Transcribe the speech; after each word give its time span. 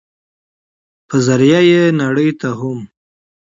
په 1.07 1.15
ذريعه 1.27 1.61
ئې 1.69 1.81
نړۍ 2.01 2.29
ته 2.39 2.49
هم 2.59 2.79